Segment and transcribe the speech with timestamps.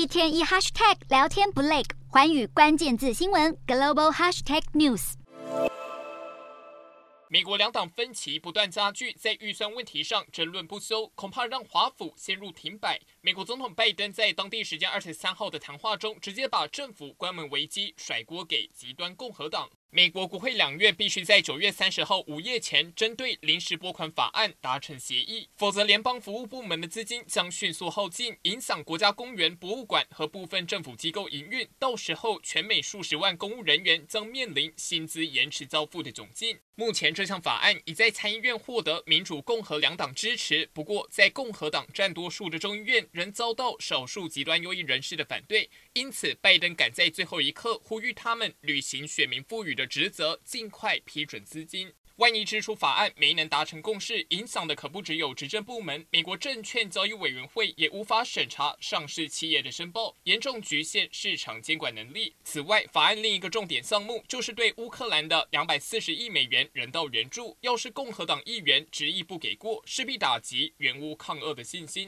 [0.00, 5.12] 一天一 hashtag 聊天不累，环宇关键字新闻 global hashtag news。
[7.28, 12.98] 美国两党分歧不断加剧，在预算问题上争论不休，恐怕让华府陷入停摆。
[13.20, 19.68] 美国总统拜登在当地时间二十三号的谈话中，直接把政府关门危机甩锅给极端共和党。
[19.92, 31.68] 美国国会两院必须在九月三十号午夜前针对临时拨款法案达成协议，否则联邦服务部门的资金将迅速耗尽，影响国家公园、博物馆和部分政府机构营运。
[31.76, 36.60] 到时候，全美数十万公务人员将面临薪资延迟交付的窘境。
[36.76, 45.68] 目前，这项法案已在参议院获得民主、共和两党支持，不过在共和党占多数的众议院仍遭到少数极端右翼人士的反对。
[45.94, 51.90] 因此，拜登赶在最后一刻呼吁他们履行选民赋予的的职责，尽快批准资金。
[52.16, 62.34] 万一支出法案没能达成共识，影响的可不只有执政部门，美国证券交易委员会也无法审查上市企业的申报，严重局限市场监管能力。
[62.44, 72.06] 此外，法案另一个重点项目就是对乌克兰的两百四十亿美元人道援助，要是共和党议员执意不给过，势必打击援乌抗俄的信心。